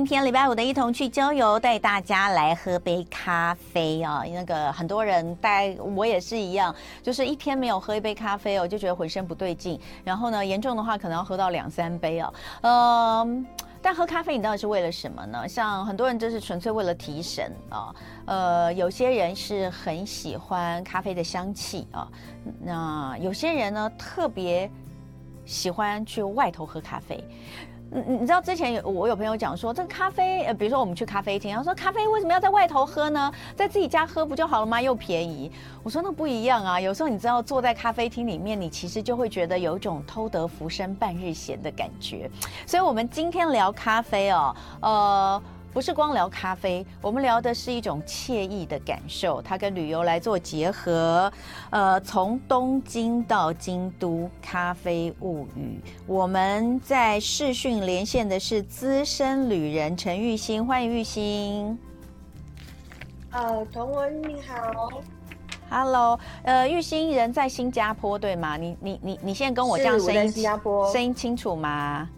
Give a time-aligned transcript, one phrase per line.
[0.00, 4.24] 今天礼拜五的一同去郊游，带大家来喝杯咖啡啊！
[4.32, 9.78] 那个很多人带我也是一样，就是一天没有喝一杯咖啡哦，就觉得浑身不对劲。
[10.02, 12.32] 然后呢，严重的话可能要喝到两三杯哦。
[12.62, 13.46] 嗯，
[13.82, 15.46] 但喝咖啡你到底是为了什么呢？
[15.46, 17.94] 像很多人就是纯粹为了提神啊。
[18.24, 22.08] 呃，有些人是很喜欢咖啡的香气啊。
[22.58, 24.68] 那有些人呢，特别
[25.44, 27.22] 喜欢去外头喝咖啡。
[27.92, 33.32] 你你知道之前有我有朋友讲说，这个咖啡呃，比如说我们去咖啡厅，他说咖啡为什么要在外头喝呢？
[33.56, 34.80] 在自己家喝不就好了吗？
[34.80, 35.50] 又便宜。
[35.82, 42.30] 我说那不一样啊，有时候你知道坐在咖啡厅里面，你其实就会觉得有一种偷得浮生半日闲的感觉。
[42.64, 45.42] 所以我们今天聊咖啡哦，呃。
[45.72, 51.32] 不是光聊咖啡，我们聊的是一种惬意的感受，它跟旅游来做结合。
[51.70, 55.80] 呃，从东京到京都，咖啡物语。
[56.08, 61.78] 我们在视讯连线的是资深旅人陈玉欣，欢迎玉欣。
[63.30, 65.00] 呃，童文你好
[65.70, 68.56] ，Hello，呃，玉欣人在新加坡对吗？
[68.56, 72.08] 你你你你现在跟我这样声音，新加坡声音清楚吗？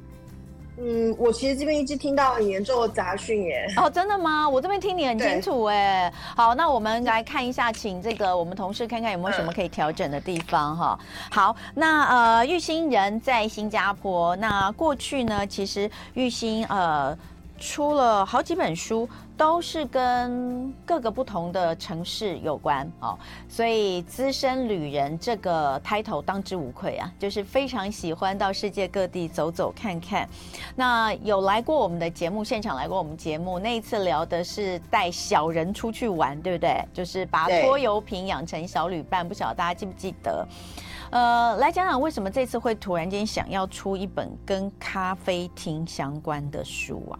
[0.84, 3.66] 嗯，我其实这边一直听到很严重的杂讯耶。
[3.78, 4.48] 哦，真的吗？
[4.48, 6.12] 我这边听你很清楚哎。
[6.36, 11.06] 好，那我们来看一下，请这个我们同事看看有没有什么可以调整的地方哈、嗯。
[11.30, 17.16] 好，那呃，玉兴人在新加坡，那过去呢，其实玉兴呃。
[17.62, 23.16] 出了好几本书，都是跟各个不同的城市有关哦，
[23.48, 30.28] 所以资深旅人这个 title 当之无愧啊，就是非常喜欢到世界各地走走看看。
[30.74, 36.84] 那有来过我们的节目现场，来过我们节目那一次聊的是带小人出去玩，对不对？
[36.92, 40.44] 就是把拖油瓶养成小旅伴，不晓得大家记不记得？
[41.10, 47.14] 呃，来讲讲为什么这次会突然间想要出一本跟咖啡厅相关的书啊？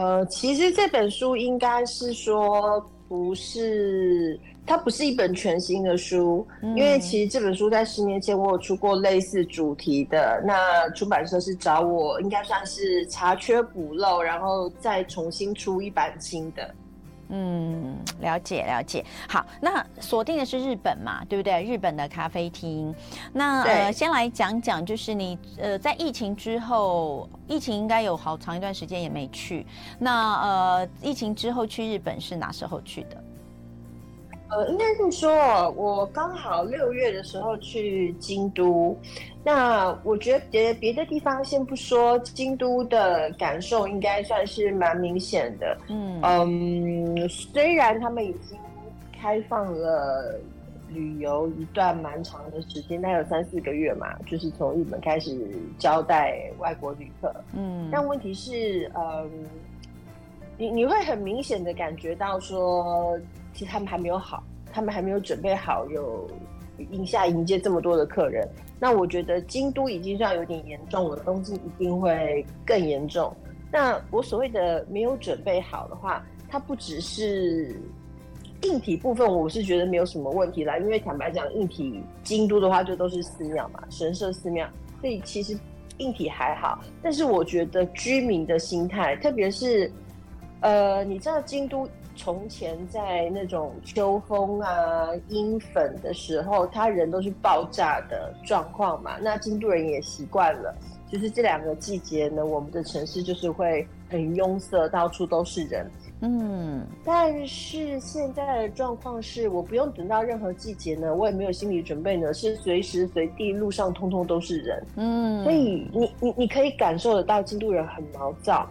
[0.00, 16.74] 呃，其实这本书应该是说不是，它不是一本全新的书，嗯，因为其实这本书在十年前我有出过类似主题的，那出版社是找我，应该算是查缺补漏，然后再重新出一版新的。
[17.32, 19.04] 嗯，了解了解。
[19.28, 21.62] 好，那锁定的是日本嘛，对不对？
[21.62, 22.94] 日本的咖啡厅。
[23.32, 29.64] 那呃，先来讲讲，就是你呃，在疫情之后，疫情应该有好长一段时间也没去。
[29.98, 33.24] 那呃，疫情之后去日本是哪时候去的？
[34.48, 38.98] 呃，应该是说，我刚好六月的时候去京都。
[39.42, 45.76] 那我觉得别别的地方先不说，京都的感受应该算是蛮明显的。
[45.88, 48.58] 嗯嗯，虽然他们已经
[49.18, 50.38] 开放了
[50.88, 55.38] 旅游一段蛮长的时间，大概有三四个月嘛，就是从日本开始
[55.78, 57.34] 招待外国旅客。
[57.54, 59.30] 嗯，但问题是，嗯，
[60.58, 63.18] 你你会很明显的感觉到说。
[63.52, 66.24] 其实他们还没有好，他们还没有准备好有
[66.92, 68.48] 迎下迎接这么多的客人。
[68.80, 73.30] 那我觉得京都已经算有点严重了，东京一定会更严重。
[73.70, 77.76] 那我所谓的没有准备好的话，它不只是
[78.62, 80.78] 硬体部分，我是觉得没有什么问题啦。
[80.78, 84.66] 因为坦白讲，硬体京都的话就都是寺庙嘛，神社寺庙，
[85.00, 85.54] 所以其实
[85.98, 86.82] 硬体还好。
[87.02, 89.92] 但是我觉得居民的心态，特别是
[90.60, 91.86] 呃，你知道京都。
[92.22, 99.16] 从前在那种秋风啊、阴粉的时候，他人都是爆炸的状况嘛。
[99.22, 100.74] 那京都人也习惯了，
[101.10, 105.90] 就是这两个季节呢，我们的城市就是会很拥塞，到处都是人。
[106.20, 114.86] 嗯，但是现在的状况是，我不用等到任何季节呢，我也没有心理准备呢，是随时随地路上通通都是人。
[114.96, 118.68] 嗯，所以你你你可以感受得到京都人很毛躁。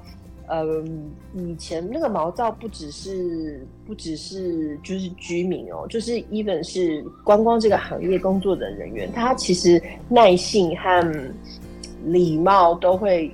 [0.51, 11.33] 嗯，以前那个毛躁不只是不只是就是居民哦，就是 even 是观光这个行业工作的人员，他其实耐性和
[12.03, 13.31] 礼貌都会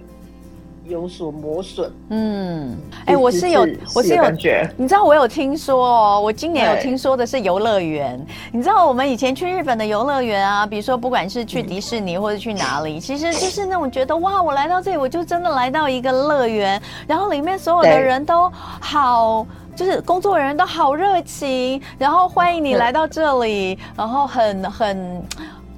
[0.88, 19.46] 有所磨损，嗯，哎、欸，我是有，我是有感觉，你知道我有听说哦，我今年有听说的是游乐园，你知道我们以前去日本的游乐园啊，比如说不管是去迪士尼或者去哪里，嗯，其实就是那种觉得哇，我来到这里，我就真的来到一个乐园，然后里面所有的人都好，
[19.76, 25.24] 就是工作人员都好热情，然后欢迎你来到这里，然后很很。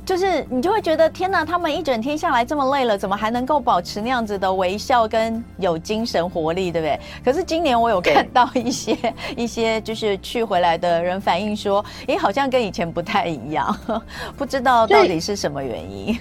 [0.08, 6.98] 就是你就会觉得天哪，他们一整天下来这么累了，怎么还能够保持那样子的微笑跟有精神活力，对不对？
[7.26, 8.98] 可是今年我有看到一些
[9.36, 13.78] 一些就是去回来的人反映说，诶，好像跟以前不太一样，
[14.38, 16.18] 不知道到底是什么原因。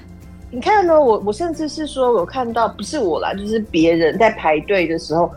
[0.50, 1.00] 你看呢？
[1.00, 5.30] 我我甚至是说，我看到不是我啦，就是别人在排队的时候，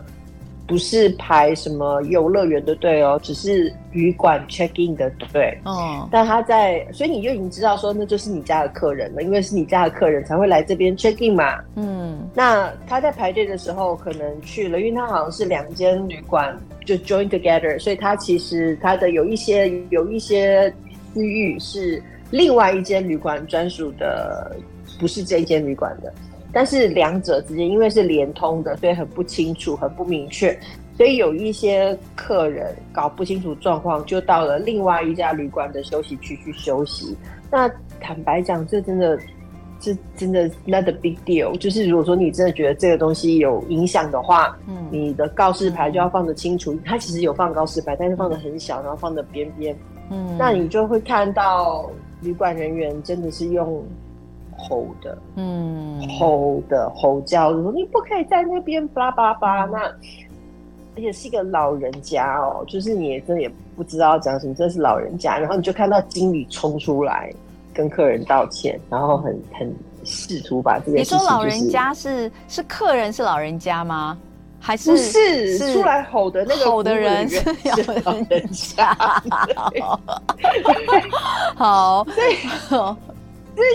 [0.70, 5.58] 不是排什么游乐园的队哦，只是旅馆 check in 的队。
[5.64, 11.58] 哦，但他在，所以你就已经知道说，那就是你家的客人了，因为是你家的客人才会来这边 check in 嘛。
[11.74, 16.56] 嗯，那他在排队的时候可能去了，因为他好像是两间旅馆
[16.86, 20.72] 就 join together，所以他其实他的有一些有一些
[21.12, 22.00] 区域是
[22.30, 24.56] 另外一间旅馆专属的。
[24.98, 26.12] 不是这一间旅馆的，
[26.52, 30.58] 但是两者之间因为是连通的，所以很不清楚，很不明确，
[30.96, 37.16] 所以有一些客人搞不清楚状况，就到了另外一家旅馆的休息区去休息。
[37.50, 37.70] 那
[38.00, 39.18] 坦白讲，这真的，
[39.78, 41.56] 这真的 not a big deal。
[41.58, 46.76] 就是如果说你真的觉得这个东西有影响的话，嗯，你的告示牌就要放得清楚。
[46.84, 49.76] 它其实有放告示牌，但是放的很小，然后放得边边，
[50.10, 53.84] 嗯，那你就会看到旅馆人员真的是用。
[54.68, 59.64] 吼的，嗯，吼的吼叫，说你不可以在那边，巴拉巴拉巴拉。
[59.66, 59.78] 那
[60.96, 65.38] 而且是一个老人家哦，就是你也真的也不知道讲什么，真的是老人家。
[65.38, 67.32] 然后你就看到经理冲出来
[67.72, 69.72] 跟客人道歉，然后很很
[70.04, 71.14] 试图把这个、就是。
[71.14, 74.18] 你说老人家是是客人是老人家吗？
[74.62, 77.42] 还是不是，是出来吼的那个吼的人是
[78.04, 78.92] 老人家？
[81.56, 82.34] 好，对。
[82.68, 82.96] 所以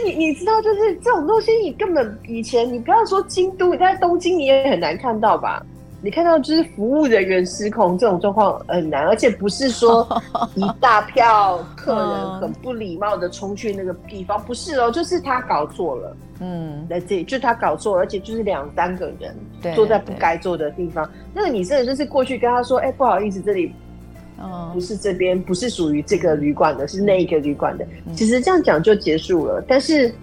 [0.05, 5.65] 你你知道，就是这种东西，你根本以前你不要说京都，你在东京你也很难看到吧？
[6.01, 10.07] 你看到就是服务人员失控这种状况很难，而且不是说
[10.53, 19.35] 一大票客人很不礼貌的冲去那个地方，不是哦，就是他搞错了，嗯，在这里就是他搞错了，而且就是两三个人
[19.75, 23.73] 坐在不该坐的地方，那个你真的就是过去跟他说，哎、欸，不好意思，这里。
[24.41, 27.87] 嗯，不是这边，不是属于这个旅馆的，是那一个旅馆的。
[28.15, 30.13] 其实这样讲就结束了，但是。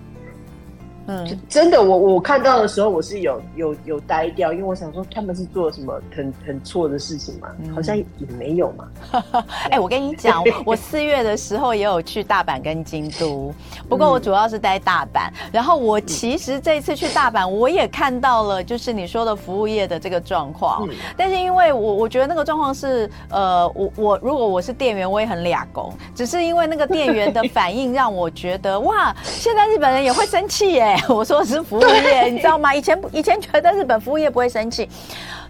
[1.07, 8.05] 嗯，真的，我我看到的时候，我是有有有呆掉，因为我想说他们是做了什么很很错的事情嘛，嗯、好像也
[8.39, 8.89] 没有嘛。
[9.65, 13.53] 哎、欸，我跟你讲，我四月的时候也有去大阪跟京都，
[13.89, 15.29] 不过我主要是待大阪。
[15.31, 20.87] 嗯、然后我其实这次去大阪，我也看到了，就是你说的服务业的这个状况。
[20.89, 30.92] 嗯、但是因为我我觉得那个状况是，呃，我我如果我是店员，我也很俩工，只是因为那个店员的反应让我觉得，哇，现在日本人也会生气耶。
[31.09, 32.75] 我说的是服务业，你知道吗？
[32.75, 34.89] 以前以前觉得日本服务业不会生气，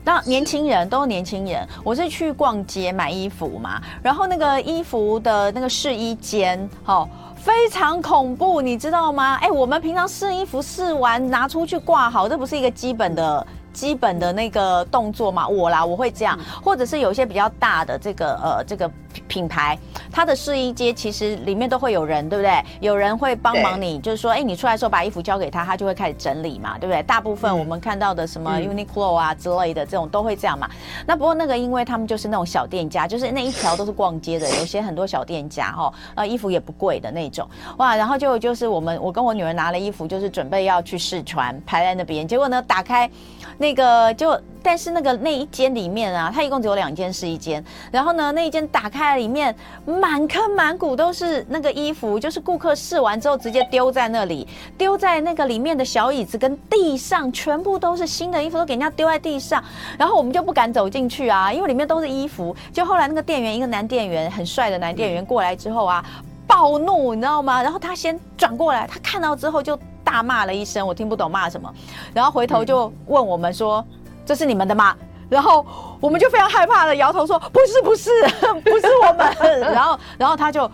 [0.04, 1.66] 那年轻人都是年轻人。
[1.84, 9.36] 我是去逛街买衣服嘛，然后那个衣服的那个试衣间，哦，非常恐怖，你知道吗？
[9.40, 13.46] 哎，我们平常试衣服试完拿出去挂好，这不是一个基本的。
[13.72, 18.90] 基本的那个动作嘛，我啦，我会这样，或者是有一些比较大的这个呃这个
[19.26, 19.78] 品牌，
[20.10, 22.62] 它的试衣间其实里面都会有人，对不对？
[22.80, 27.02] 有人会帮忙你，就是说，哎，你出来的时候把衣服交给他，他就会开始整理嘛，对不对？
[27.02, 30.68] 大部分我们看到的什么 Uniqlo 啊之类的这种都会这样嘛。
[31.06, 37.48] 那不过那个，因为他们就是那种小店家，就是那一条都是逛街的，有些很多小店家哈，呃，衣服也不贵的那种，
[37.78, 43.10] 哇，然后就就是我们我跟我女儿拿了衣服，就是准备要去试穿，排在那边，结果呢，打开。
[43.58, 47.62] 那个就，但是那个那一间里面啊，它一共只有两间试衣间。
[47.90, 49.54] 然后呢，那一间打开里面
[49.84, 54.46] 满坑满谷都是那个衣服，就是顾客试完之后直接丢在那里，
[54.76, 59.62] 丢在那个里面的小椅子跟地上，全部都是新的衣服，都给人家丢在地上。
[59.98, 62.54] 然后我们就不敢走进去啊，因为里面都是衣服。
[62.72, 66.04] 就后来那个店员，一个男店员，很帅的男店员过来之后啊，
[66.46, 67.62] 暴怒，你知道吗？
[67.62, 69.78] 然后他先转过来，他看到之后就。
[70.12, 71.72] 大骂了一声，我听不懂骂什么，
[72.12, 73.82] 然后回头就问我们说
[74.26, 74.94] ：“这是你们的吗？”
[75.30, 75.64] 然后
[76.02, 78.10] 我们就非常害怕的摇头说：“不是，不是，
[78.64, 79.60] 不是我们。
[79.72, 80.68] ”然后，然后他就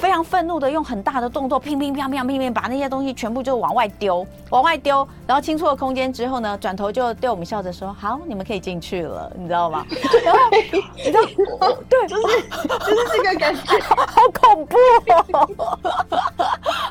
[0.00, 5.06] 非常愤怒的用很大的动作，乒乒乓乓乒乒把那些东西全部就往外丢，往外丢。
[5.26, 9.84] 然后清出了空间之后呢，转头就对我们笑着说：“好，你们可以进去了。”你知道吗？
[10.24, 10.40] 然后
[10.96, 11.20] 你知道，
[11.86, 14.78] 对，就是就是这个感觉，好恐怖
[15.34, 15.68] 哦。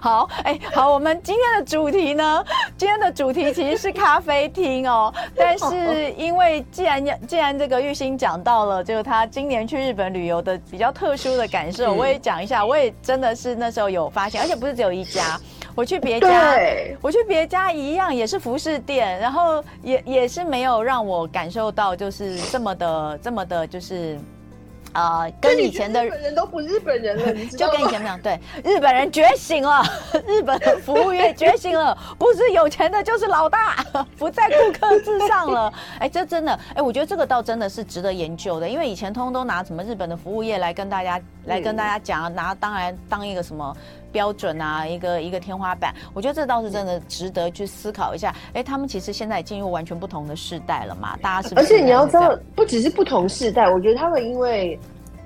[0.01, 2.45] 好，哎，好，我们今天的主题呢，
[2.77, 12.65] 今天的主题其实是咖啡厅哦，但是因为既然既然这个玉欣讲到了，就是他今年去日本旅游的比较特殊的感受，我也讲一下。
[12.65, 15.39] 我也真的是那时候有发现，而且不是只有一家，
[15.75, 16.55] 我去别家，
[17.01, 24.19] 我去别家一样也是服饰店，然后也也是没有让我感受到就是这么的这么的，就是。
[24.93, 27.45] 啊、呃，跟以前的日本人都不日本人了？
[27.45, 29.83] 就跟以前那样，对，日本人觉醒了，
[30.25, 33.83] 日本的服务业觉醒了，不是有钱的就是老大，
[34.17, 35.71] 不在顾客至上了。
[35.95, 43.75] 哎、欸，这真的，哎、欸，我觉得这个倒真的是值得研究的，因为以前通通都拿什么日本的服务业来跟大家来跟大家讲，拿当然当一个什么
[44.11, 45.93] 标准啊，一个一个天花板。
[46.13, 48.33] 我觉得这倒是真的值得去思考一下。
[48.53, 51.55] 哎，他们其实现在已进入完全不同的世代了嘛，大家是？
[51.55, 54.79] 而且你要知道，不只是不同世代，我觉得他们因为。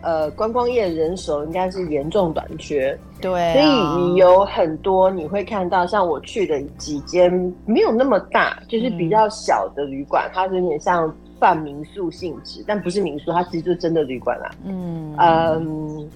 [0.06, 7.32] 呃，观光业人手应该是严重短缺，对、啊，所以你有很多你会看到，像我去的几间
[7.66, 11.10] 没有那么大，就是比较小的旅馆，嗯、它是有点像
[11.40, 14.52] 半民宿性质，但不是民宿，它其实就真的旅馆啦。
[14.66, 16.10] 嗯嗯，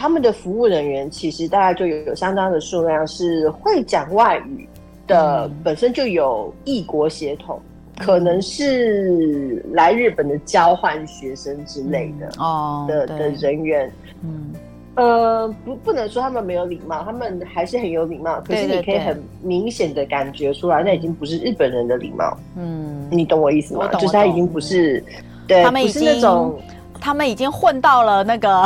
[0.00, 4.66] 他们的服务人员其实大概就有有相当的数量是会讲外语
[5.06, 7.60] 的，嗯、本身就有异国血统。
[7.98, 13.92] 可能是来日本的交换学生之类的、嗯、哦的的人员，
[14.22, 14.54] 嗯
[14.94, 18.40] 呃不不能说他们没有礼貌，他们还是很有礼貌。
[18.40, 22.34] 可是你可以很明显的感觉出来，那已经不是日本人的礼貌。
[22.56, 23.86] 嗯，你懂我意思吗？
[23.92, 25.04] 就是他已经不是，
[25.46, 26.58] 对，他们已经那种。
[27.02, 28.62] 他们已经混到了那个，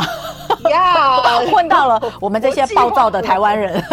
[0.69, 1.17] 呀，
[1.51, 3.83] 混到了我们这些暴躁的台湾人。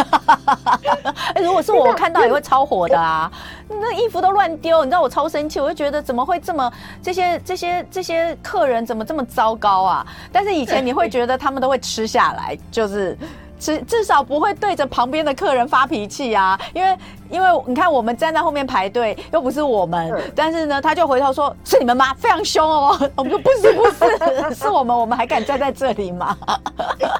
[1.35, 3.31] 哎，如果是我看到也会超火的啊！
[3.69, 10.07] 那衣服都乱丢，你知道我超生气，我就觉得怎么会这么这些这些这些客人怎么这么糟糕啊？
[10.31, 13.17] 但是以前你会觉得他们都会吃下来，就是。
[13.62, 16.99] 至至少不会对着旁边的客人发脾气啊，因为
[17.31, 22.99] 因为你看我们站在后面排队，又不是我们，嗯、但是呢，他就回头说：“是你们吗？”非常凶哦。
[23.14, 26.37] 我们说：“不是，不是， 是我们，我们还敢站在这里吗？”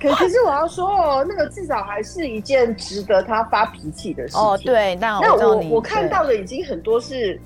[0.03, 4.41] 可可是我要说哦，那个至少还是一件值得他发脾气的事情。
[4.41, 7.41] 哦，对，那我那我我看到的已经很多是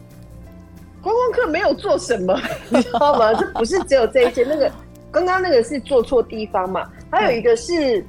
[1.03, 2.35] 观光客没有做什么，
[2.71, 3.35] 你知道吗？
[3.35, 4.73] 这不是只有这一件，那个
[5.13, 8.03] 刚刚那个是做错地方嘛，还有一个是。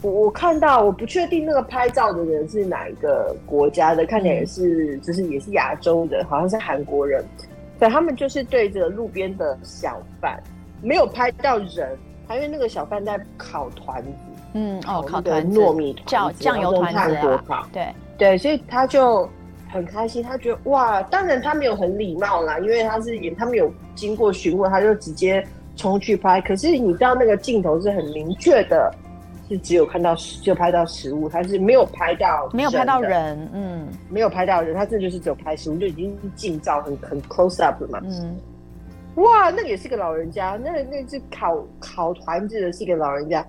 [0.00, 7.24] 我我看到，我不确定那个拍照的人是哪一个国家的，看起来也是，就是也是亚洲的，好像是韩国人。
[7.80, 10.40] 对，他们就是对着路边的小贩，
[10.82, 11.96] 没有拍到人，
[12.28, 14.08] 还因为那个小贩在烤团子，
[14.52, 17.16] 嗯，哦，烤团糯米团子，酱油团子
[17.48, 19.28] 啊，对对，所以他就
[19.68, 26.40] 很开心，他觉得哇，当然他没有很礼貌啦，因为他是他没有经过询问，他就直接冲去拍。
[26.40, 28.94] 可是你知道那个镜头是很明确的。
[29.48, 38.36] 是只有看到就拍到食物，他是没有拍到没有拍到人，嗯，没有拍到人，他这就是只有拍食物，就已经近照很很 close up 了嘛，嗯，
[39.16, 43.44] 哇，那个也是个老人家，那那只烤烤团子的是一个老人家，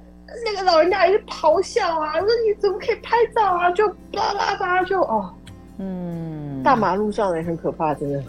[0.46, 5.34] 那个老人家也是咆哮啊，说你怎么可以拍照啊，就巴拉巴拉就哦，
[5.78, 8.24] 嗯，大马路上也很可怕，真的。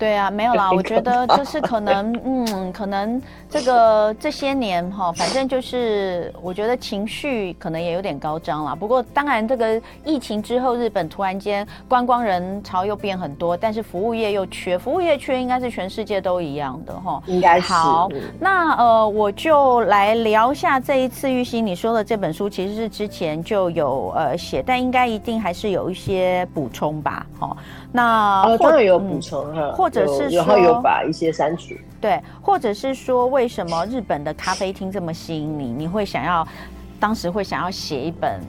[0.00, 8.74] 对啊，没有啦， 我觉得就是可能， 嗯，可能这个这些年哈，反正就是我觉得情绪可能也有点高涨了。
[8.74, 17.22] 不过当然，这个疫情之后，日本突然间观光人潮又变很多，但是服务业又缺，服务业缺应该是全世界都一样的哈。
[17.26, 17.70] 应该是。
[17.70, 27.26] 好，那呃，我就来聊一下这一次玉兴你说的这本书，其实是之前就有呃写，但应该一定还是有一些补充吧？
[27.38, 27.54] 哈，
[27.92, 29.60] 那呃，当然有补充哈。
[29.60, 35.72] 嗯或者是说，然后有把一些删除，对，或者是说，为什么日本的咖啡厅这么吸引你？
[35.72, 36.46] 你会想要，
[37.00, 38.40] 当时会想要写一本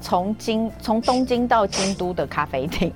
[0.00, 2.92] 从京从东京到京都的咖啡厅。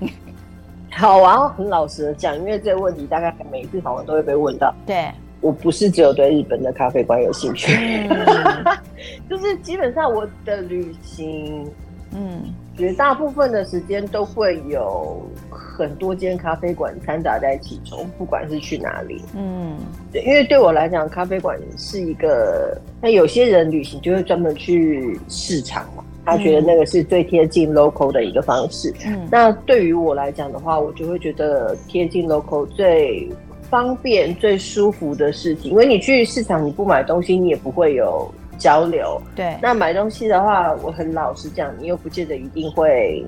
[0.91, 4.75] 好啊，很老实的讲，因为这个问题大概每一次访问都会被问到。
[4.87, 5.11] 对，
[5.41, 7.73] 我不是只有对日本的咖啡馆有兴趣，
[8.11, 8.65] 嗯、
[9.31, 11.71] 就是基本上我的旅行，
[12.13, 12.55] 嗯。
[12.77, 19.23] 绝大部分的时间都会有很多间咖啡馆掺杂在其中，不管是去哪里。
[19.37, 19.77] 嗯，
[20.13, 28.93] 对，因为对我来讲，咖啡馆是一个，那有些人旅行就会专门去市场嘛，他觉得那个是最贴近 local 的一个方式。
[29.07, 33.29] 嗯，那对于我来讲的话，我就会觉得贴近 local 最
[33.71, 38.29] 方便、最舒服的事情，因为你去市场你不买东西，你也不会有。
[38.59, 39.21] 交流。
[39.35, 43.25] 对，那买东西的话，我很老实讲，你又不见得一定会，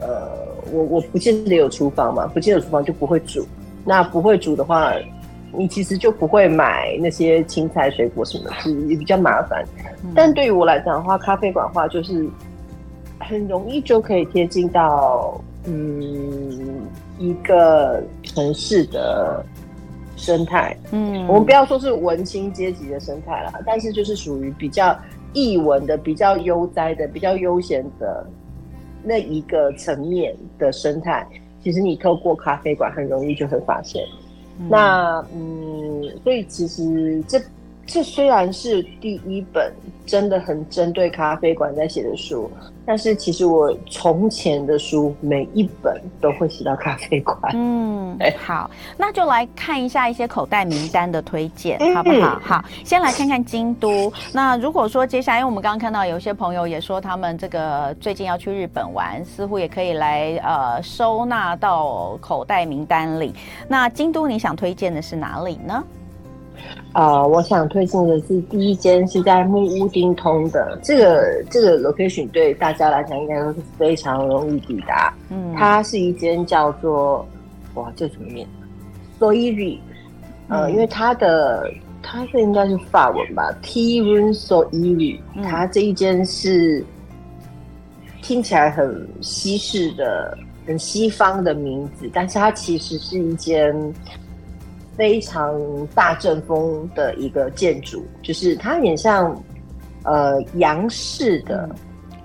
[0.00, 0.28] 呃，
[0.72, 3.46] 我我不见得有厨房嘛，不见得有厨房就不会煮。
[3.84, 4.92] 那不会煮的话，
[5.52, 9.64] 你其实就不会买那些青菜、水果什么的，也比较麻烦。
[10.04, 12.28] 嗯、但对于我来讲的话，咖啡馆的话就是
[13.18, 16.82] 很容易就可以贴近到，嗯，
[17.18, 19.44] 一个城市的。
[20.18, 24.94] 生态，嗯，我们不要说是文青阶级的生态啦，但是就是属于比较
[25.32, 28.26] 异文的、比较悠哉的、比较悠闲的
[29.02, 31.26] 那一个层面的生态。
[31.62, 34.04] 其实你透过咖啡馆很容易就会发现。
[34.60, 37.40] 嗯那嗯，所以其实这
[37.88, 39.72] 这虽然是第一本
[40.04, 42.50] 真的很针对咖啡馆在写的书，
[42.84, 47.38] 但是其实我从前的书每一本都会写到咖啡馆。
[47.54, 52.38] 嗯， 好，那就来看一下一些口袋名单的推荐，好不好？
[52.42, 54.12] 好，先来看看京都。
[54.34, 63.34] 那如果说接下来，因为我们刚刚看到有些朋友也说他们这个最近要去日本玩，似乎也可以来呃收纳到口袋名单里。
[63.66, 65.82] 那京都你想推荐的是哪里呢？
[66.92, 75.14] 啊、呃，我想推荐的是第一间是在木屋丁通的这个这个 location，对大家来讲应该都是非常容易抵达。
[75.30, 77.26] 嗯，它是一间叫做
[77.74, 78.46] 哇，这怎么念
[79.20, 79.78] ？Soiri，
[80.48, 81.70] 呃，因为它的
[82.02, 86.84] 它是应该是法文吧，Tea Room Soiri，它这一间是
[88.22, 90.36] 听起来很西式的、
[90.66, 93.94] 很西方的名字，但是它其实是一间。
[94.98, 95.54] 非常
[95.94, 99.34] 大正风的一个建筑，就是它有点像
[100.02, 101.70] 呃洋式的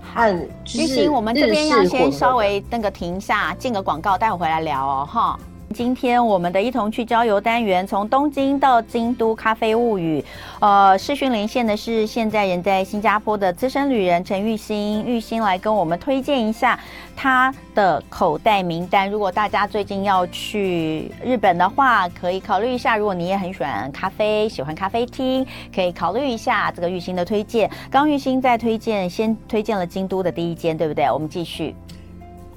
[0.02, 0.36] 和
[0.74, 5.38] 郁欣，我们这边要先稍微那个停一下，进个广告，待会回来聊哦，哈。
[5.72, 10.24] 今天我们的一同去郊游单元，从东京到京都咖啡物语，
[10.60, 16.78] 呃，视讯连线的是现在人在新加坡的资深旅人陈玉欣，玉欣来跟我们推荐一下
[17.16, 19.10] 他的口袋名单。
[19.10, 22.96] 如果大家最近要去日本的话，可以考虑一下。
[22.96, 25.44] 如果你也很喜欢咖啡，喜欢咖啡厅，
[25.74, 27.68] 可以考虑一下这个玉欣的推荐。
[27.90, 31.10] 刚玉欣在推荐，先推荐了京都的第一间，对不对？
[31.10, 31.74] 我们继续。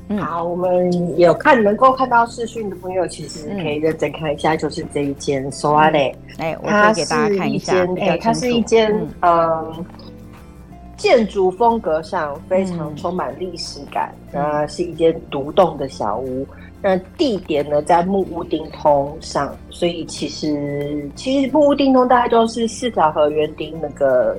[0.09, 6.13] 嗯、好，我们有看能够看到视讯的朋友，其实可以认真看一下，就是这一间 Soare。
[6.37, 7.85] 哎、嗯，我可以给大家看一下。
[7.99, 9.85] 哎，它是一间嗯、呃，
[10.95, 16.47] 建筑风格上非常充满历史感，那、嗯、是一间独栋的小屋。
[16.79, 24.37] 那地点呢，在木屋町通上，所以其实其实木屋町通大概都是四条河园町那个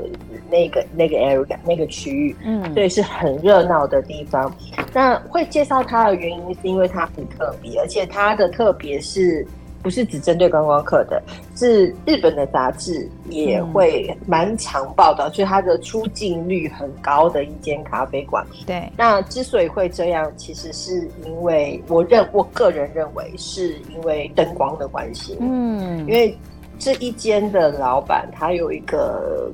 [0.51, 4.53] 那个那个 area 那个区域，嗯，所以是很热闹的地方。
[4.93, 9.47] 那会介绍它的原因是因为它很特别，而且它的特别是。
[9.81, 11.23] 不是只针对观光客的，
[11.55, 18.45] 是日本的杂志也会蛮常报道，所以它的出镜率很高的一间咖啡馆。
[18.67, 25.37] 对，那之所以会这样，其实是因为我认我个人认为是因为灯光的关系。
[25.41, 26.37] 嗯，因为
[26.77, 29.49] 这一间的老板他有一个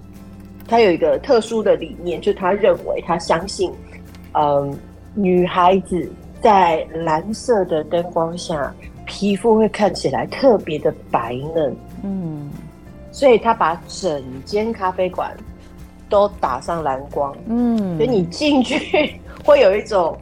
[0.68, 3.72] 他有一个特殊的理念，就是他认为他相信，
[4.33, 4.77] 嗯，
[5.14, 8.72] 女孩子在蓝色的灯光下。
[9.07, 12.50] 皮肤会看起来特别的白嫩，嗯，
[13.12, 15.31] 所以他把整间咖啡馆
[16.09, 20.16] 都打上蓝光，嗯，所以你进去会有一种，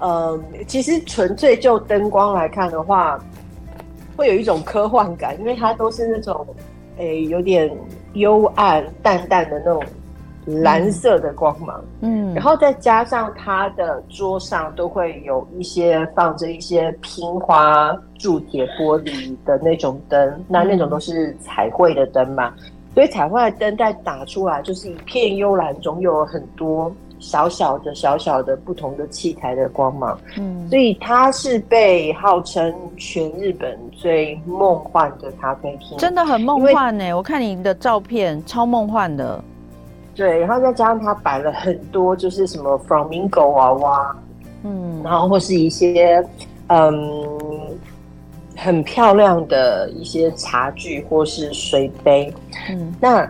[0.00, 3.16] 呃， 其实纯粹就灯光来看的话，
[4.16, 6.44] 会有一种科幻感，因为它都是那种，
[7.00, 7.70] 诶、欸，有点
[8.12, 9.82] 幽暗、淡淡的那种。
[10.46, 22.54] 蓝色的光芒，嗯，然后再加上他的桌上都会有一些放着一些拼花铸铁玻璃的那种灯，那那种都是彩绘的灯嘛，
[22.94, 37.14] 所以彩绘的灯在打出来就是一片幽蓝中又有很多小小的小小的不同的器材的光芒，嗯，所以它是被号称全日本最梦幻的咖啡厅，真的很梦幻呢。
[37.14, 39.42] 我看你的照片超梦幻的。
[40.14, 44.16] 对，然后再加上它摆了很多，就是什么 flamingo 娃娃，
[44.64, 46.22] 嗯，然后或是一些
[46.66, 47.00] 嗯
[48.56, 52.32] 很漂亮的一些茶具或是水杯，
[52.68, 53.26] 嗯，那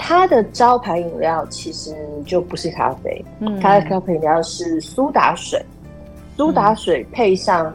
[0.00, 1.94] 它的招牌饮料其实
[2.26, 5.64] 就不是咖啡，嗯，它的招牌饮料是苏打水，
[6.36, 7.72] 苏打水配上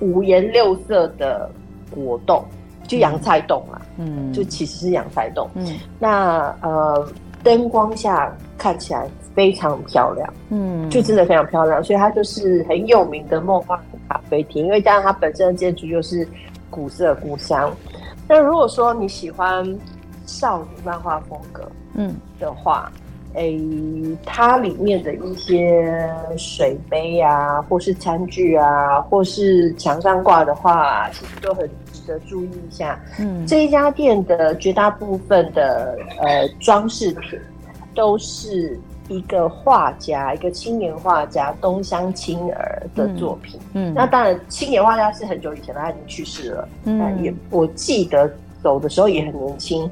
[0.00, 1.50] 五颜六色的
[1.90, 2.44] 果冻，
[2.86, 7.08] 就洋菜冻嘛，嗯，就其实是洋菜冻，嗯，那呃。
[7.44, 14.66] 灯光下看起来非常漂亮，嗯，就真的非常漂亮，所以它就是很有名的梦幻咖啡厅。
[14.66, 16.28] 因为加上它本身的建筑又是
[16.68, 17.72] 古色古香。
[18.26, 19.64] 那如果说你喜欢
[20.28, 22.14] 少女漫画风格，嗯。
[22.38, 22.92] 的话，
[23.34, 31.68] 诶、嗯欸，它里面的一些水杯啊，或是餐具啊，或是墙上挂的画，其实都很。
[31.90, 37.38] 值得注意一下，嗯，这一家店的绝大部分的呃装饰品，
[37.94, 43.60] 都是一个画家，一个青年画家东乡青儿的作品。
[43.74, 48.30] 嗯，嗯，那当然，青年画家是很久以前他已经去世了，嗯，也我记得
[48.62, 49.90] 走的时候也很年轻。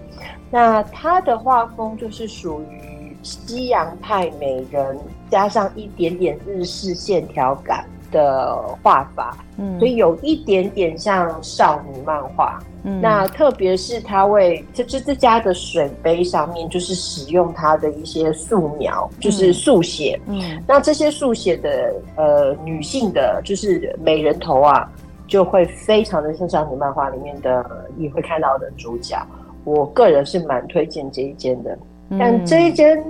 [0.50, 4.96] 那他的画风就是属于西洋派美人，
[5.29, 12.59] 加上一点点日式线条感的画法，嗯，所以有一点点像少女漫画。
[12.85, 20.18] 嗯，那特别是他为这这这家的水杯上面，就是使用他的一些素描，就是速写。
[20.26, 24.88] 嗯，那这些速写的呃女性的，就是美人头啊，
[25.26, 27.64] 就会非常的欣赏你漫画里面的
[27.96, 29.16] 你会看到的主角。
[29.64, 31.76] 我个人是蛮推荐这一间的，
[32.18, 33.02] 但这一间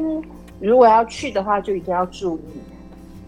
[0.58, 2.60] 如果要去的话，就一定要注意，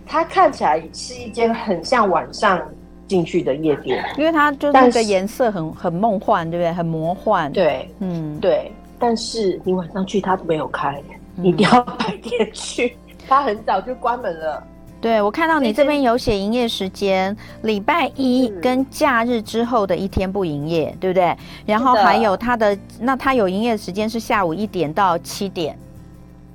[0.06, 2.58] 它看起来是一间很像晚上
[3.06, 6.72] 进去的夜店，因为它就是那个颜色很很梦幻，对不对？
[6.72, 7.52] 很魔幻。
[7.52, 8.72] 对，嗯，对。
[8.98, 11.00] 但是你晚上去，它没有开，
[11.36, 12.96] 你一定要白天去，
[13.28, 14.66] 它很早就关门了。
[15.00, 21.36] 对，我看到你这边有写营业时间，礼拜一跟假日之后的一天不营业，对不对？
[21.64, 25.78] 然后还有它的，那它有营业时间是下午一点到七点，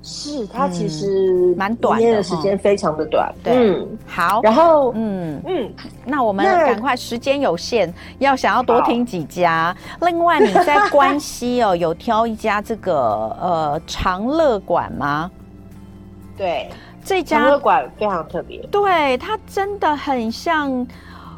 [0.02, 3.34] 是它其实蛮短的，营业的时间非常的短。
[3.42, 5.74] 对，嗯，好，然后嗯嗯，
[6.06, 9.74] 那我们赶快，时间有限，要想要多听几家。
[10.02, 12.94] 另外你在关西哦，有挑一家这个
[13.42, 15.32] 呃长乐馆吗？
[16.36, 16.70] 对。
[17.04, 20.88] 这家咖啡馆非常特别，对，它真的很像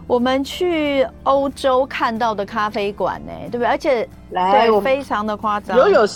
[0.08, 3.66] 我们去欧洲看到的咖啡馆呢，对不对？
[3.66, 5.78] 而且来对非常的夸张。
[5.78, 6.08] 有有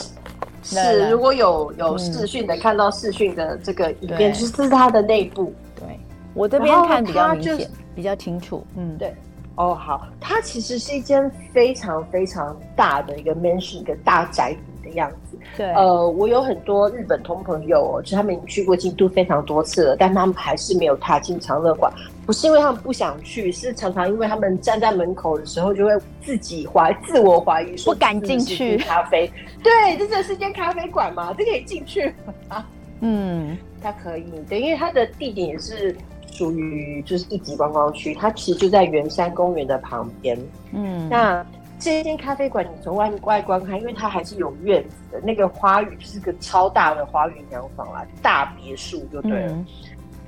[0.62, 5.54] 是如果有有视讯的，看到视讯的这个影片，就是它的内部。
[5.76, 6.00] 对，
[6.34, 8.66] 我这边看比较明显，比较清楚。
[8.76, 9.16] 嗯，对。
[9.56, 14.60] 哦，好，它其实是一间非常非常大的一个 mansion，一个大宅邸
[14.90, 15.38] 的样子。
[15.58, 21.92] 对，呃，我有很多日本同朋友哦，就他们已经去过京都非常多次了，但他们还是没有踏进长乐馆。
[22.26, 28.78] 不是因为他们不想去，是常常因为他们站在门口的时候，就会自己怀自我怀疑，说不敢进去。
[28.78, 29.32] 咖啡，
[29.64, 31.34] 对，这这是间咖啡馆嘛？
[31.38, 32.14] 这可以进去
[32.48, 32.66] 吗？
[33.02, 35.96] 嗯，它可以，对，因为它的地点也是
[36.32, 40.38] 属于就是一级观光区，它其实就在圆山公园的旁边。
[40.72, 41.46] 嗯，那。
[41.80, 49.54] 这一间咖啡馆，你从外外观看，因为它还是有院子的，那个花园就是个超大的花园洋房啦，大别墅就对了。
[49.54, 49.66] 嗯、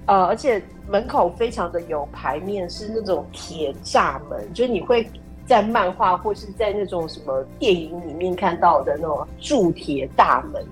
[0.05, 5.05] 呃，而且门口非常的有牌面，是那种铁栅门，就是你会
[5.45, 10.65] 在漫画或是在那种什么电影里面看到的那种铸铁大门。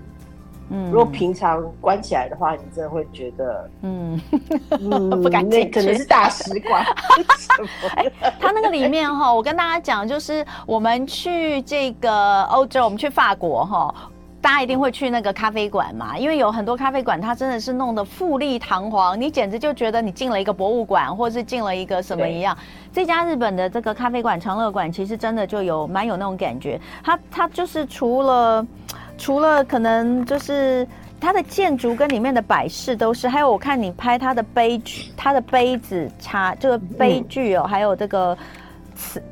[0.72, 4.22] 嗯，如果平常关起来的话，你真的会觉得，嗯，
[4.70, 6.86] 嗯 不敢进去，可能是大使馆。
[7.96, 8.06] 哎，
[8.40, 13.96] 它那个里面哈，我跟大家讲，就是我们去这个欧洲，我们去法国哈，
[14.40, 22.56] 大家一定会去那个咖啡馆嘛，因为有很多咖啡馆，它真的是弄得富丽堂皇，你简直就觉得你进了一个博物馆，或是进了一个什么一样。
[22.94, 28.64] 这家日本的这个咖啡馆长乐馆，其实真的就有蛮有那种感觉，它它就是除了。
[29.20, 30.88] 除了可能就是
[31.20, 38.36] 它的建筑跟里面的摆饰都是，还有我看你拍它的杯具，它的杯子、茶这个杯具哦，还有这个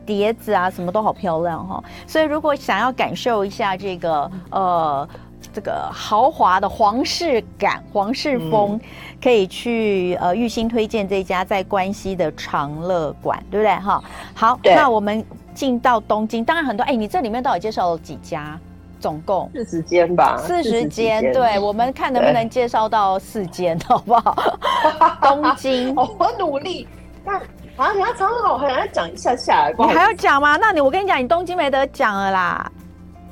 [0.06, 1.82] 碟子啊，什么都好漂亮哈。
[2.06, 5.08] 所以如果想要感受一下这个呃
[5.54, 8.80] 这个豪华的皇室感、皇室风，
[9.24, 14.04] 可以去呃玉兴推荐这家在关西的长乐馆，对不对哈？
[14.36, 15.24] 好，那我们
[15.56, 18.60] 进到东京，当然很多哎，你这里面到底介绍了几家？
[19.00, 21.32] 总共四十间吧，四十间。
[21.34, 24.36] 对，我们看能不能介绍到四间， 好不好？
[25.22, 26.88] 东京，我努力。
[27.26, 27.38] 那
[27.78, 29.70] 啊，你要长好，我还要讲一下下。
[29.78, 30.58] 你还要讲吗？
[30.58, 32.72] 那你我跟你讲，你东京没得讲了啦。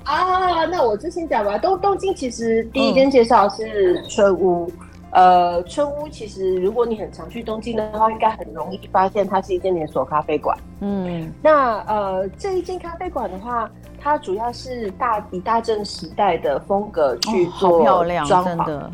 [0.04, 1.58] 啊，那我就先讲吧。
[1.58, 4.72] 东东京其实第一间介绍是春屋。
[5.16, 10.56] 呃，春屋其实如果你很常去东京的话，应该很容易发现它是一间连锁咖啡馆。
[10.82, 13.70] 嗯，那呃这一间咖啡馆的话。
[13.98, 17.84] 它主要是大以大正时代的风格去做
[18.28, 18.88] 装潢，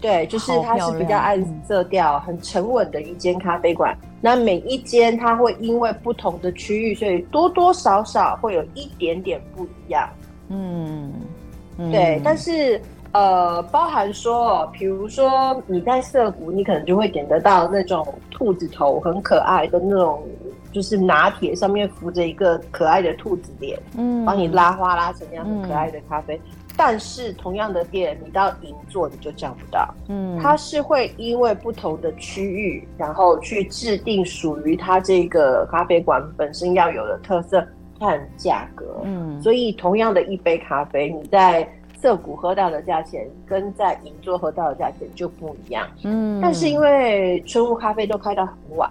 [0.00, 3.92] 对，就是它是比较暗色调、很沉稳的一间咖啡馆。
[4.20, 10.08] 那每一间它会因为不同的区域，所以多多少少会有一点点不一样。
[10.48, 11.12] 嗯，
[11.76, 12.80] 对，但是
[13.14, 20.22] 呃，包含说，比如说你在涩谷，你可能就会点得到那种兔子头，很可爱的那种。
[20.72, 26.34] 就是拿铁上面浮着一个可爱的兔子脸，嗯，帮你拉花拉成那样很可爱的咖啡。
[26.34, 37.64] 嗯、但是同样的店，你到银座你就叫不到，嗯，它是会因为不同的区域，然后去制定属于它这个咖啡馆本身要有的特色
[38.00, 41.64] 和价格，嗯，所以同样的一杯咖啡，你在
[42.04, 48.90] 涩谷喝到的价钱跟在银座喝到的价钱就不一样，嗯，但是因为春雾咖啡都开到很晚。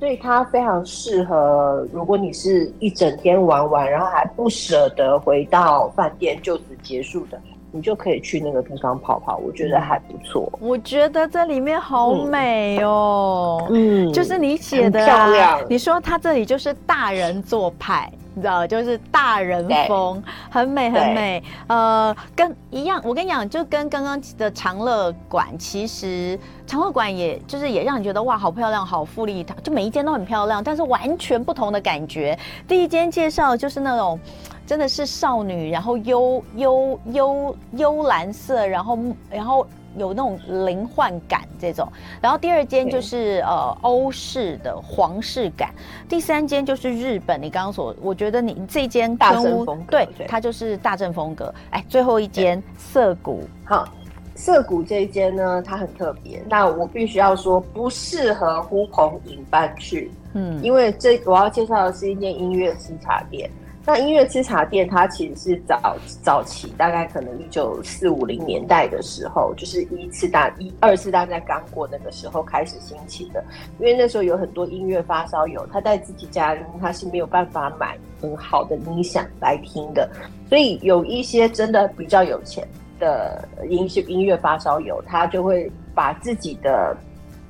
[0.00, 7.40] 所以它非常适合，如果你是一整天玩完，然后还不舍得回到饭店就此结束的，
[7.70, 10.52] 你就可以去那个地方跑跑，我觉得还不错。
[10.60, 15.60] 我觉得这里面好美哦，嗯，嗯，就是你写的、啊、漂亮。
[15.68, 18.10] 你说它这里就是大人做派。
[18.34, 21.42] 你知道，就是大人风，很美很美。
[21.66, 32.38] 呃，跟一样，我跟你讲，就跟刚刚的长乐馆，其实长乐馆也就是也让你觉得哇，好漂亮，好富丽堂，就每一间都很漂亮，但是完全不同的感觉。
[32.66, 34.18] 第一间介绍就是那种
[34.66, 38.98] 真的是少女，然后幽幽幽幽蓝色，然后
[39.30, 39.66] 然后。
[39.98, 41.86] 有那种灵幻感这种，
[42.20, 45.70] 然后第二间就是呃欧式的皇室感，
[46.08, 47.40] 第三间就是日本。
[47.40, 51.52] 你刚刚所，我觉得你这间大正风格，对，对它就是大正风格。
[51.70, 53.86] 哎，最后一间涩谷，好，
[54.34, 56.42] 涩谷这一间呢，它很特别。
[56.48, 63.50] 那我必须要说，不适合呼朋引伴去，嗯，因为这我要介绍的是一间音乐吃茶店。
[63.88, 73.42] 那音乐吃茶店，它其实是早早期，大概可能一九四五零年代的时候，就是一次大一二次大战刚过那个时候开始兴起的。
[73.78, 80.06] 因为那时候有很多音乐发烧友，他在自己家里他是没有办法买很好的音响来听的，
[80.50, 82.68] 所以有一些真的比较有钱
[83.00, 86.94] 的音音乐发烧友，他就会把自己的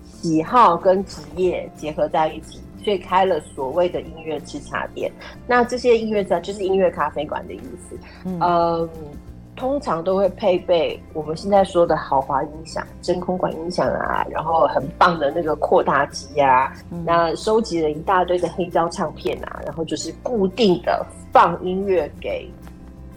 [0.05, 2.61] 喜好跟职业结合在一起。
[2.83, 5.11] 所以开了所谓的音乐吃茶店，
[5.47, 7.99] 那这些音乐茶就是音乐咖啡馆的意思。
[8.25, 8.89] 嗯、呃，
[9.57, 22.49] 通常都会配备我们现在说的豪华音响、真空管音响啊，然后很棒的那个扩大机啊，嗯、那收集了一大堆的黑胶唱片啊，然后就是固定的放音乐给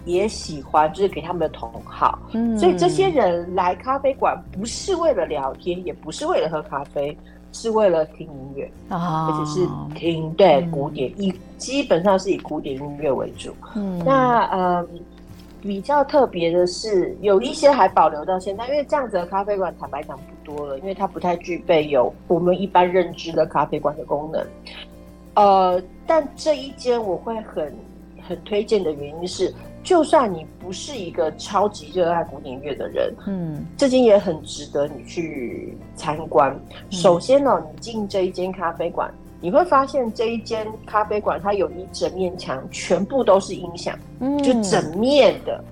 [0.05, 2.17] 也喜欢，就是给他们的同好。
[2.33, 7.15] 嗯，所以这些人来咖啡馆不是为了聊天，也不是为了喝咖啡。
[7.51, 13.53] 是为了听音乐啊，而且是听对古典，以、嗯、基本上是以古典音乐为主。
[13.75, 14.87] 嗯，那呃
[15.61, 24.45] 比较特别的是，有一些还保留到现在，因为这样子的咖啡馆坦白讲不多了，因为它不太具备有我们一般认知的咖啡馆的功能。
[25.35, 27.73] 呃，但这一间我会很
[28.27, 29.53] 很推荐的原因是。
[29.83, 36.55] 就算你不是一个超级热爱古典乐的人，嗯，这间也很值得你去参观。
[36.71, 45.63] 嗯、首先呢，你进这一间咖啡馆，你会发现这一间咖啡馆它有一整面墙，全部都是音响，嗯，就整面的，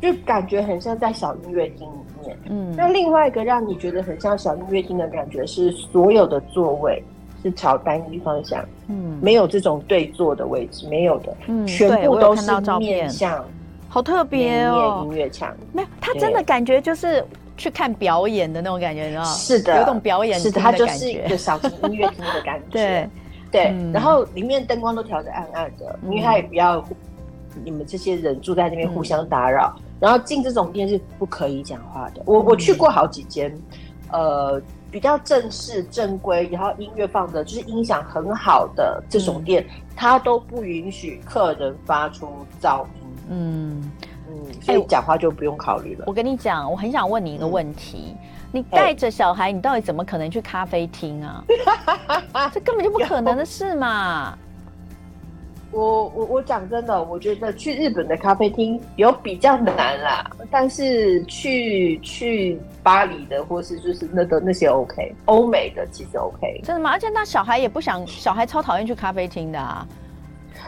[0.00, 2.38] 就感觉很像在小音乐厅里面。
[2.48, 7.02] 嗯，那另外一个让你觉得很像小音乐厅的感觉是，所有的座位。
[7.44, 13.44] 是朝单一方向，嗯，没有这种对坐的位置，没有的，嗯，全部都是面向，
[13.88, 17.22] 好特别哦，音乐墙，没有，他真的感觉就是
[17.56, 19.28] 去看表演的那种感觉，你知道吗？
[19.28, 23.08] 是的，有种表演，是的，它就是一个小型音乐厅的感 觉，对。
[23.52, 26.84] 对，然后里面灯光都调的暗暗的，因为它也不要
[27.62, 32.22] 你们这些人住在那边互相打扰，然后进这种店是不可以讲话的。
[32.24, 33.56] 我我去过好几间，
[34.10, 34.60] 呃。
[34.94, 42.28] 比较正式正规，然后音乐放的就是音响很好的这种店，嗯、它都不允许客人发出
[42.62, 43.16] 噪音。
[43.28, 43.92] 嗯
[44.28, 46.04] 嗯，所以讲话就不用考虑了。
[46.06, 48.18] 我跟你讲，我很想问你一个问题：嗯、
[48.52, 51.44] 你带着小孩，你到底怎么可能去咖啡厅啊？
[52.54, 54.38] 这根本就不可能的事嘛！
[55.74, 66.60] 我我我讲真的，我觉得去日本的咖啡厅有比较难啦，但是去去巴黎的或是就是那个那些 OK，欧美的其实 OK。
[66.62, 66.90] 真的吗？
[66.90, 69.84] 而且那小孩也不想，小孩超讨厌去咖啡厅的啊。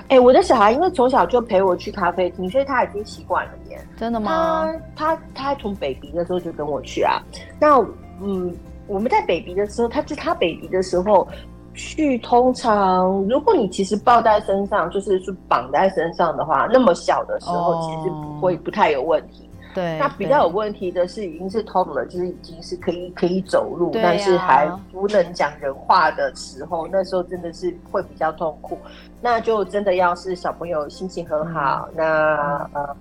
[0.09, 3.79] 哎、欸，我的小孩因为从小就陪我去咖啡厅，所以他已经习惯了耶。
[3.97, 4.69] 真的吗？
[4.97, 7.23] 他他他从 baby 的时候就跟我去啊。
[7.61, 7.79] 那
[8.21, 8.53] 嗯，
[8.88, 11.27] 我们在 baby 的时候，他就他 baby 的时候。
[11.76, 19.48] 去通常，如果你其实抱在身上，就是是绑在身上的话，那么小的时候其实不会不太有问题。
[19.74, 28.78] 对，那比较有问题的是已经是通了，就是已经是可以可以走路，但是还不能讲人话的时候，那时候真的是会比较痛苦。
[29.20, 32.96] 那就真的要是小朋友心情很好，那呃，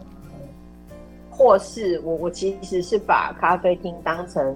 [1.30, 4.56] 或是我我其实是把咖啡厅当成。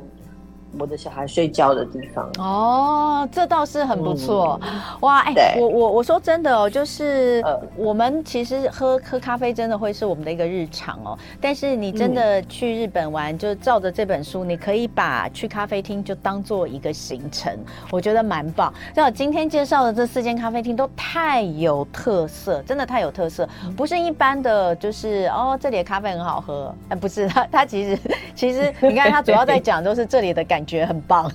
[0.77, 4.69] 我的小孩睡觉的地方哦，这倒是很不错、嗯、
[5.01, 5.21] 哇！
[5.21, 7.43] 哎、欸，我我我说真的哦，就是
[7.75, 11.17] 我们其实喝喝咖啡真的会是我们的一个日常哦。
[11.41, 17.51] 但是你真的去日本玩，就照着这本书，你可以把去咖啡厅就当做一个行程，
[17.89, 18.71] 我觉得蛮棒。
[18.93, 27.99] 那我今天介绍的这四间咖啡厅都太有特色，真的太有特色，不是一般的，就是哦这里的咖啡很好喝，哎，不是它它其实
[28.36, 30.59] 其实你看它主要在讲都是这里的感。
[30.60, 31.32] 感觉很棒。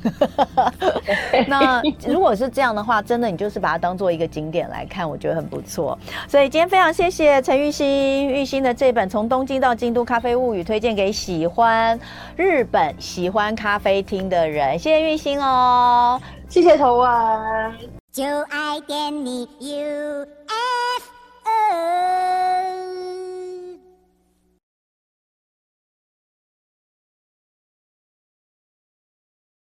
[1.49, 5.99] 那如果是这样的话，真的你就是把它当做一个景点来看，我觉得很不错。
[6.29, 11.99] 所以今天非常谢谢陈玉欣，玉欣的这本《从东京到京都咖啡物语》推荐给喜欢
[12.37, 14.79] 日本、喜欢咖啡厅的人。
[14.79, 16.21] 谢谢玉欣哦。
[16.51, 17.73] 谢谢头啊，
[18.13, 20.35] 就爱点你 UFO。